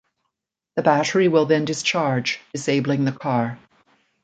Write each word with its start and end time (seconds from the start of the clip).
The 0.77 0.81
battery 0.81 1.27
will 1.27 1.45
then 1.45 1.63
discharge, 1.65 2.39
disabling 2.53 3.05
the 3.05 3.11
car. 3.11 3.59